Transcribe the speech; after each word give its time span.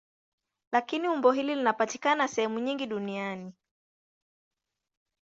Lakini 0.71 1.07
umbo 1.09 1.31
hili 1.31 1.55
linapatikana 1.55 2.27
sehemu 2.27 2.59
nyingi 2.59 2.85
duniani. 2.85 3.53